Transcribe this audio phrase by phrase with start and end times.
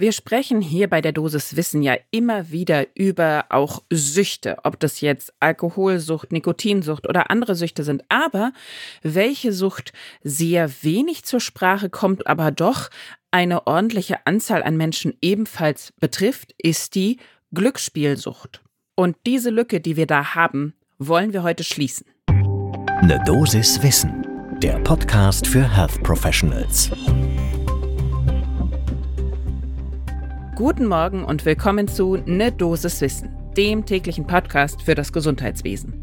[0.00, 5.00] Wir sprechen hier bei der Dosis Wissen ja immer wieder über auch Süchte, ob das
[5.00, 8.04] jetzt Alkoholsucht, Nikotinsucht oder andere Süchte sind.
[8.08, 8.52] Aber
[9.02, 9.92] welche Sucht
[10.22, 12.90] sehr wenig zur Sprache kommt, aber doch
[13.32, 17.16] eine ordentliche Anzahl an Menschen ebenfalls betrifft, ist die
[17.52, 18.62] Glücksspielsucht.
[18.94, 22.06] Und diese Lücke, die wir da haben, wollen wir heute schließen.
[22.28, 24.24] Eine Dosis Wissen,
[24.62, 26.88] der Podcast für Health Professionals.
[30.58, 35.94] Guten Morgen und willkommen zu Ne Dosis Wissen, dem täglichen Podcast für das Gesundheitswesen.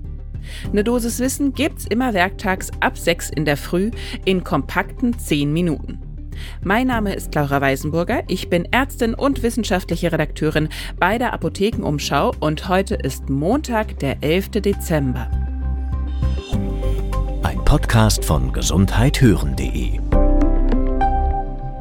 [0.72, 3.92] Ne Dosis Wissen gibt's immer werktags ab 6 in der Früh
[4.24, 6.00] in kompakten 10 Minuten.
[6.64, 10.70] Mein Name ist Laura Weisenburger, ich bin Ärztin und wissenschaftliche Redakteurin
[11.02, 14.52] bei der Apothekenumschau und heute ist Montag, der 11.
[14.52, 15.30] Dezember.
[17.44, 20.00] Ein Podcast von gesundheithören.de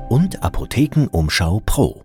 [0.08, 2.02] und Apothekenumschau Pro.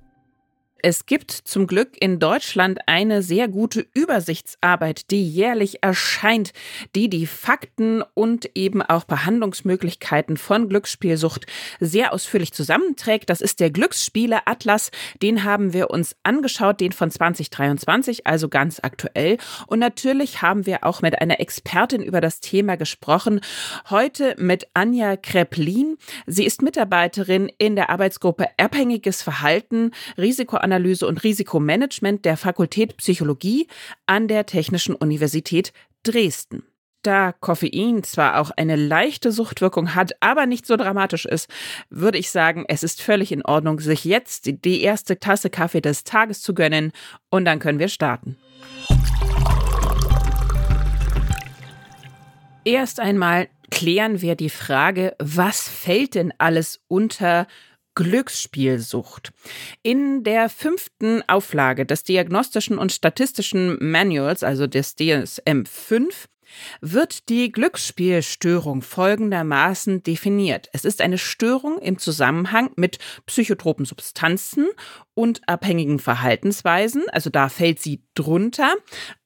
[0.82, 6.54] Es gibt zum Glück in Deutschland eine sehr gute Übersichtsarbeit, die jährlich erscheint,
[6.96, 11.48] die die Fakten und eben auch Behandlungsmöglichkeiten von Glücksspielsucht
[11.80, 13.30] sehr ausführlich zusammenträgt.
[13.30, 14.92] Das ist der Glücksspiele Atlas.
[15.22, 19.38] Den haben wir uns angeschaut, den von 2023, also ganz aktuell.
[19.68, 23.42] Und natürlich haben wir auch mit einer Expertin über das Thema gesprochen.
[23.90, 25.98] Heute mit Anja Kreplin.
[26.26, 33.68] Sie ist Mitarbeiterin in der Arbeitsgruppe Abhängiges Verhalten, Risiko Risikoanalyse und Risikomanagement der Fakultät Psychologie
[34.06, 36.64] an der Technischen Universität Dresden.
[37.02, 41.50] Da Koffein zwar auch eine leichte Suchtwirkung hat, aber nicht so dramatisch ist,
[41.90, 46.04] würde ich sagen, es ist völlig in Ordnung, sich jetzt die erste Tasse Kaffee des
[46.04, 46.92] Tages zu gönnen
[47.30, 48.38] und dann können wir starten.
[52.66, 57.48] Erst einmal klären wir die Frage, was fällt denn alles unter
[57.96, 59.32] Glücksspielsucht.
[59.84, 66.28] In der fünften Auflage des Diagnostischen und Statistischen Manuals, also des DSM 5,
[66.82, 70.70] wird die Glücksspielstörung folgendermaßen definiert.
[70.74, 74.68] Es ist eine Störung im Zusammenhang mit psychotropen Substanzen
[75.14, 78.74] und abhängigen Verhaltensweisen, also da fällt sie drunter,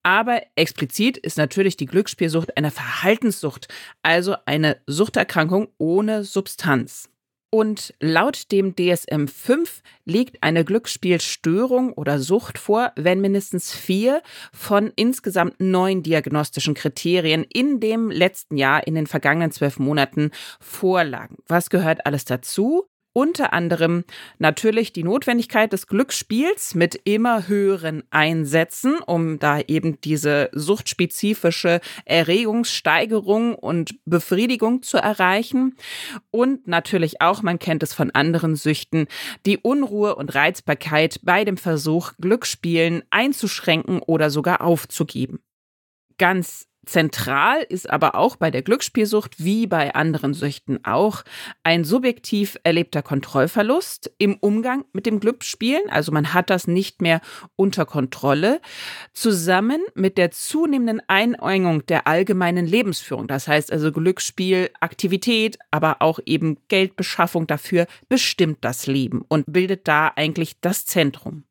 [0.02, 3.68] aber explizit ist natürlich die Glücksspielsucht eine Verhaltenssucht,
[4.02, 7.10] also eine Suchterkrankung ohne Substanz.
[7.54, 15.60] Und laut dem DSM-5 liegt eine Glücksspielstörung oder Sucht vor, wenn mindestens vier von insgesamt
[15.60, 21.38] neun diagnostischen Kriterien in dem letzten Jahr, in den vergangenen zwölf Monaten vorlagen.
[21.48, 22.88] Was gehört alles dazu?
[23.14, 24.04] Unter anderem
[24.40, 33.56] natürlich die Notwendigkeit des Glücksspiels mit immer höheren Einsätzen, um da eben diese suchtspezifische Erregungssteigerung
[33.56, 35.76] und Befriedigung zu erreichen.
[36.32, 39.08] Und natürlich auch, man kennt es von anderen Süchten,
[39.46, 45.40] die Unruhe und Reizbarkeit bei dem Versuch, Glücksspielen einzuschränken oder sogar aufzugeben.
[46.18, 51.24] Ganz Zentral ist aber auch bei der Glücksspielsucht wie bei anderen Süchten auch
[51.64, 55.90] ein subjektiv erlebter Kontrollverlust im Umgang mit dem Glücksspielen.
[55.90, 57.22] Also man hat das nicht mehr
[57.56, 58.60] unter Kontrolle,
[59.14, 63.28] zusammen mit der zunehmenden Einengung der allgemeinen Lebensführung.
[63.28, 69.88] Das heißt also Glücksspiel, Aktivität, aber auch eben Geldbeschaffung dafür bestimmt das Leben und bildet
[69.88, 71.44] da eigentlich das Zentrum.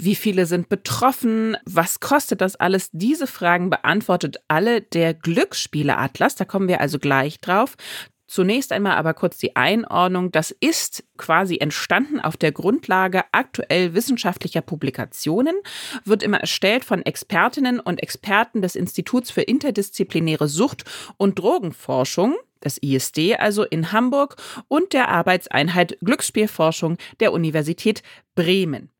[0.00, 1.56] Wie viele sind betroffen?
[1.64, 2.88] Was kostet das alles?
[2.92, 6.36] Diese Fragen beantwortet alle der Glücksspiele-Atlas.
[6.36, 7.74] Da kommen wir also gleich drauf.
[8.28, 10.30] Zunächst einmal aber kurz die Einordnung.
[10.30, 15.56] Das ist quasi entstanden auf der Grundlage aktuell wissenschaftlicher Publikationen,
[16.04, 20.84] wird immer erstellt von Expertinnen und Experten des Instituts für interdisziplinäre Sucht
[21.16, 24.36] und Drogenforschung das ISD also in Hamburg
[24.68, 28.02] und der Arbeitseinheit Glücksspielforschung der Universität
[28.36, 28.90] Bremen.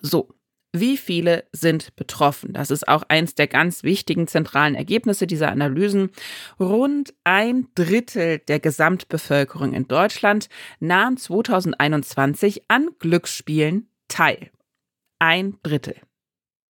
[0.00, 0.28] So,
[0.72, 2.52] wie viele sind betroffen?
[2.52, 6.10] Das ist auch eins der ganz wichtigen zentralen Ergebnisse dieser Analysen.
[6.58, 10.48] Rund ein Drittel der Gesamtbevölkerung in Deutschland
[10.78, 14.50] nahm 2021 an Glücksspielen teil.
[15.18, 15.96] Ein Drittel.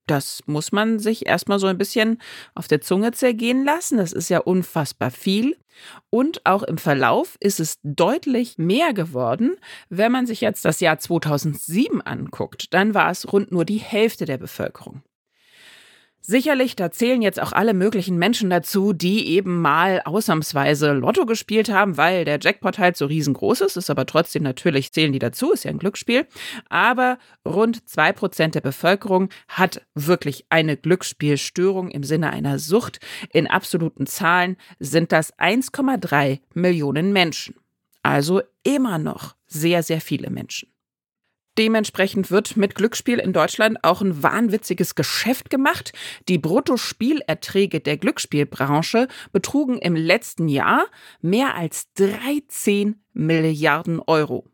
[0.06, 2.22] Das muss man sich erstmal so ein bisschen
[2.56, 3.98] auf der Zunge zergehen lassen.
[3.98, 5.58] Das ist ja unfassbar viel.
[6.10, 9.56] Und auch im Verlauf ist es deutlich mehr geworden.
[9.90, 14.26] Wenn man sich jetzt das Jahr 2007 anguckt, dann war es rund nur die Hälfte
[14.26, 15.04] der Bevölkerung.
[16.26, 21.68] Sicherlich, da zählen jetzt auch alle möglichen Menschen dazu, die eben mal ausnahmsweise Lotto gespielt
[21.68, 25.52] haben, weil der Jackpot halt so riesengroß ist, ist aber trotzdem natürlich, zählen die dazu,
[25.52, 26.26] ist ja ein Glücksspiel.
[26.70, 33.02] Aber rund zwei Prozent der Bevölkerung hat wirklich eine Glücksspielstörung im Sinne einer Sucht.
[33.34, 37.56] In absoluten Zahlen sind das 1,3 Millionen Menschen.
[38.02, 40.70] Also immer noch sehr, sehr viele Menschen.
[41.58, 45.94] Dementsprechend wird mit Glücksspiel in Deutschland auch ein wahnwitziges Geschäft gemacht.
[46.28, 50.86] Die Bruttospielerträge der Glücksspielbranche betrugen im letzten Jahr
[51.22, 54.48] mehr als 13 Milliarden Euro.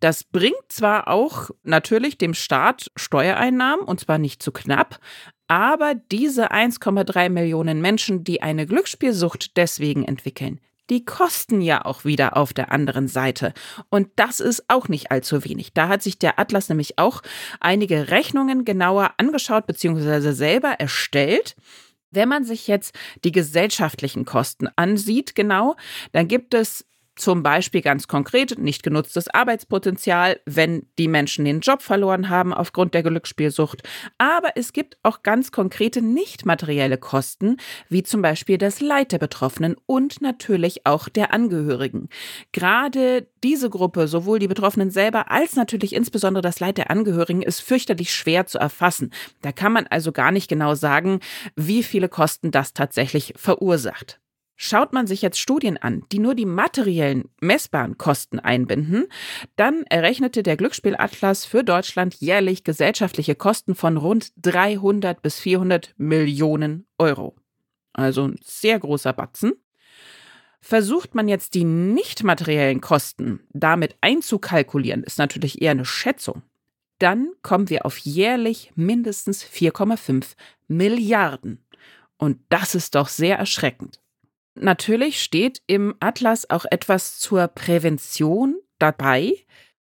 [0.00, 4.98] Das bringt zwar auch natürlich dem Staat Steuereinnahmen, und zwar nicht zu knapp,
[5.46, 10.60] aber diese 1,3 Millionen Menschen, die eine Glücksspielsucht deswegen entwickeln,
[10.90, 13.54] die kosten ja auch wieder auf der anderen Seite.
[13.88, 15.72] Und das ist auch nicht allzu wenig.
[15.72, 17.22] Da hat sich der Atlas nämlich auch
[17.60, 20.32] einige Rechnungen genauer angeschaut bzw.
[20.32, 21.56] selber erstellt.
[22.10, 22.94] Wenn man sich jetzt
[23.24, 25.76] die gesellschaftlichen Kosten ansieht, genau,
[26.10, 26.84] dann gibt es
[27.16, 32.94] zum Beispiel ganz konkret nicht genutztes Arbeitspotenzial, wenn die Menschen den Job verloren haben aufgrund
[32.94, 33.82] der Glücksspielsucht.
[34.18, 37.56] Aber es gibt auch ganz konkrete nicht materielle Kosten,
[37.88, 42.08] wie zum Beispiel das Leid der Betroffenen und natürlich auch der Angehörigen.
[42.52, 47.60] Gerade diese Gruppe, sowohl die Betroffenen selber als natürlich insbesondere das Leid der Angehörigen, ist
[47.60, 49.12] fürchterlich schwer zu erfassen.
[49.42, 51.20] Da kann man also gar nicht genau sagen,
[51.56, 54.19] wie viele Kosten das tatsächlich verursacht.
[54.62, 59.06] Schaut man sich jetzt Studien an, die nur die materiellen messbaren Kosten einbinden,
[59.56, 66.86] dann errechnete der Glücksspielatlas für Deutschland jährlich gesellschaftliche Kosten von rund 300 bis 400 Millionen
[66.98, 67.36] Euro.
[67.94, 69.54] Also ein sehr großer Batzen.
[70.60, 76.42] Versucht man jetzt die nicht materiellen Kosten damit einzukalkulieren, ist natürlich eher eine Schätzung.
[76.98, 80.34] Dann kommen wir auf jährlich mindestens 4,5
[80.68, 81.64] Milliarden.
[82.18, 84.00] Und das ist doch sehr erschreckend.
[84.62, 89.32] Natürlich steht im Atlas auch etwas zur Prävention dabei.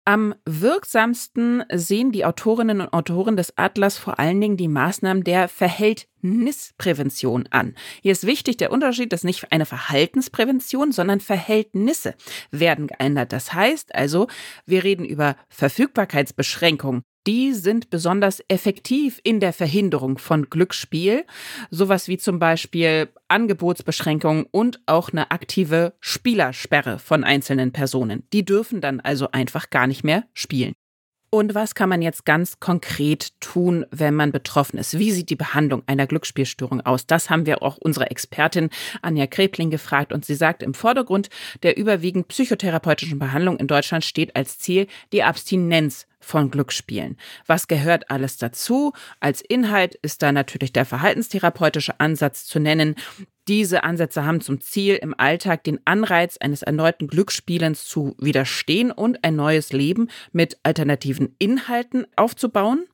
[0.05, 5.49] Am wirksamsten sehen die Autorinnen und Autoren des Atlas vor allen Dingen die Maßnahmen der
[5.49, 7.75] Verhältnisprävention an.
[8.03, 12.15] Hier ist wichtig der Unterschied, dass nicht eine Verhaltensprävention, sondern Verhältnisse
[12.50, 13.32] werden geändert.
[13.32, 14.29] Das heißt also,
[14.67, 21.25] wir reden über Verfügbarkeitsbeschränkungen, die sind besonders effektiv in der Verhinderung von Glücksspiel.
[21.70, 28.25] Sowas wie zum Beispiel Angebotsbeschränkungen und auch eine aktive Spielersperre von einzelnen Personen.
[28.32, 30.73] Die dürfen dann also einfach gar nicht mehr spielen.
[31.31, 34.99] Und was kann man jetzt ganz konkret tun, wenn man betroffen ist?
[34.99, 37.06] Wie sieht die Behandlung einer Glücksspielstörung aus?
[37.06, 38.70] Das haben wir auch unsere Expertin
[39.03, 41.29] Anja Krebling gefragt und sie sagt, im Vordergrund
[41.62, 47.17] der überwiegend psychotherapeutischen Behandlung in Deutschland steht als Ziel die Abstinenz von Glücksspielen.
[47.47, 48.93] Was gehört alles dazu?
[49.19, 52.95] Als Inhalt ist da natürlich der verhaltenstherapeutische Ansatz zu nennen.
[53.49, 59.25] Diese Ansätze haben zum Ziel, im Alltag den Anreiz eines erneuten Glücksspielens zu widerstehen und
[59.25, 62.87] ein neues Leben mit alternativen Inhalten aufzubauen.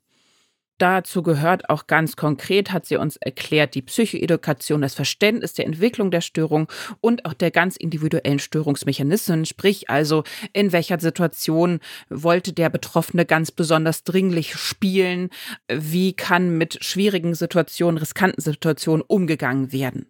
[0.78, 6.10] Dazu gehört auch ganz konkret, hat sie uns erklärt, die Psychoedukation, das Verständnis der Entwicklung
[6.10, 6.66] der Störung
[7.00, 11.78] und auch der ganz individuellen Störungsmechanismen, sprich also in welcher Situation
[12.08, 15.30] wollte der Betroffene ganz besonders dringlich spielen,
[15.68, 20.06] wie kann mit schwierigen Situationen, riskanten Situationen umgegangen werden.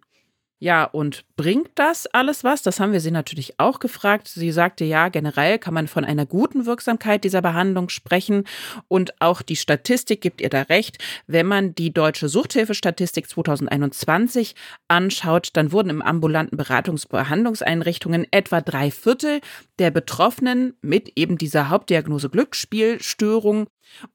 [0.60, 2.62] Ja, und bringt das alles was?
[2.62, 4.28] Das haben wir sie natürlich auch gefragt.
[4.28, 8.44] Sie sagte, ja, generell kann man von einer guten Wirksamkeit dieser Behandlung sprechen.
[8.88, 10.98] Und auch die Statistik gibt ihr da recht.
[11.26, 14.54] Wenn man die deutsche Suchthilfestatistik 2021
[14.88, 19.40] anschaut, dann wurden im ambulanten Beratungsbehandlungseinrichtungen etwa drei Viertel
[19.78, 23.66] der Betroffenen mit eben dieser Hauptdiagnose Glücksspielstörung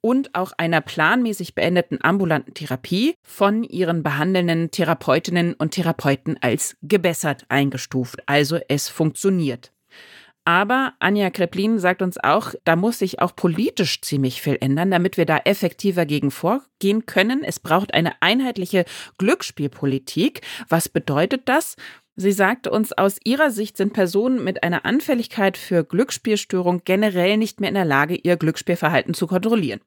[0.02, 7.46] und auch einer planmäßig beendeten ambulanten Therapie von ihren behandelnden Therapeutinnen und Therapeuten als gebessert
[7.50, 8.22] eingestuft.
[8.26, 9.72] Also es funktioniert.
[10.46, 15.16] Aber Anja Kreplin sagt uns auch, da muss sich auch politisch ziemlich viel ändern, damit
[15.16, 17.44] wir da effektiver gegen vorgehen können.
[17.44, 18.86] Es braucht eine einheitliche
[19.20, 20.42] Glücksspielpolitik.
[20.68, 21.76] Was bedeutet das?
[22.22, 27.62] Sie sagte uns, aus ihrer Sicht sind Personen mit einer Anfälligkeit für Glücksspielstörung generell nicht
[27.62, 29.80] mehr in der Lage, ihr Glücksspielverhalten zu kontrollieren.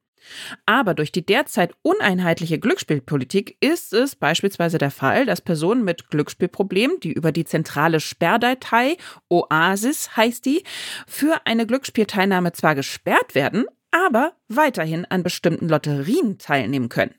[0.65, 7.01] Aber durch die derzeit uneinheitliche Glücksspielpolitik ist es beispielsweise der Fall, dass Personen mit Glücksspielproblemen,
[7.01, 8.97] die über die zentrale Sperrdatei
[9.29, 10.65] Oasis heißt die,
[11.07, 17.15] für eine Glücksspielteilnahme zwar gesperrt werden, aber weiterhin an bestimmten Lotterien teilnehmen können.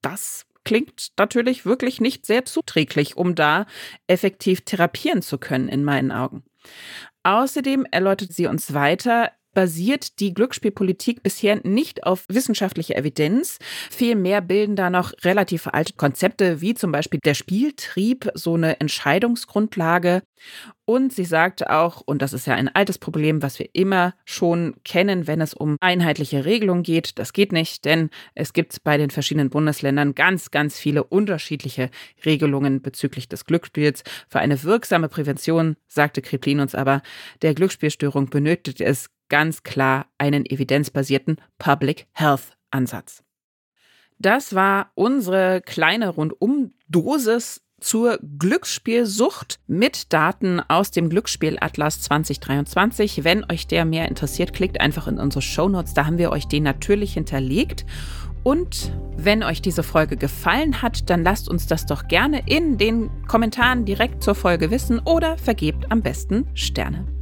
[0.00, 3.66] Das klingt natürlich wirklich nicht sehr zuträglich, um da
[4.06, 6.44] effektiv therapieren zu können, in meinen Augen.
[7.24, 13.58] Außerdem erläutert sie uns weiter, basiert die Glücksspielpolitik bisher nicht auf wissenschaftlicher Evidenz.
[13.90, 20.22] Vielmehr bilden da noch relativ alte Konzepte, wie zum Beispiel der Spieltrieb, so eine Entscheidungsgrundlage.
[20.84, 24.74] Und sie sagte auch, und das ist ja ein altes Problem, was wir immer schon
[24.84, 29.10] kennen, wenn es um einheitliche Regelungen geht, das geht nicht, denn es gibt bei den
[29.10, 31.90] verschiedenen Bundesländern ganz, ganz viele unterschiedliche
[32.24, 34.02] Regelungen bezüglich des Glücksspiels.
[34.28, 37.02] Für eine wirksame Prävention, sagte Kreplin uns aber,
[37.42, 43.24] der Glücksspielstörung benötigt es ganz klar einen evidenzbasierten Public Health Ansatz.
[44.18, 53.24] Das war unsere kleine Rundum-Dosis zur Glücksspielsucht mit Daten aus dem Glücksspielatlas 2023.
[53.24, 56.62] Wenn euch der mehr interessiert, klickt einfach in unsere Shownotes, da haben wir euch den
[56.62, 57.86] natürlich hinterlegt.
[58.44, 63.08] Und wenn euch diese Folge gefallen hat, dann lasst uns das doch gerne in den
[63.26, 67.21] Kommentaren direkt zur Folge wissen oder vergebt am besten Sterne.